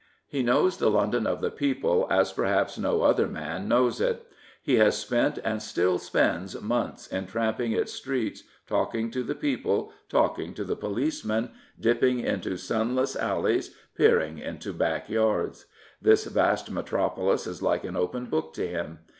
He 0.25 0.41
knows 0.41 0.77
the 0.77 0.89
London 0.89 1.27
of 1.27 1.41
the 1.41 1.51
people 1.51 2.07
as 2.09 2.33
perhaps 2.33 2.75
no 2.75 3.03
other 3.03 3.27
man 3.27 3.67
knows 3.67 4.01
it. 4.01 4.25
He 4.59 4.77
has 4.77 4.97
spent, 4.97 5.37
and 5.43 5.61
still 5.61 5.99
spends, 5.99 6.59
months 6.59 7.05
in 7.05 7.27
tramping 7.27 7.71
its 7.73 7.93
streets, 7.93 8.41
talking 8.65 9.11
to 9.11 9.21
the 9.21 9.35
people, 9.35 9.93
talking 10.09 10.55
to 10.55 10.63
the 10.63 10.75
policemen, 10.75 11.51
dipping 11.79 12.19
into 12.19 12.57
sunless 12.57 13.15
alleys, 13.15 13.75
peering 13.95 14.39
into 14.39 14.73
back 14.73 15.07
yards. 15.07 15.67
This 16.01 16.25
vast 16.25 16.71
metropolis 16.71 17.45
is 17.45 17.61
like 17.61 17.83
an 17.83 17.95
open 17.95 18.25
book 18.25 18.55
to 18.55 18.65
him. 18.67 19.01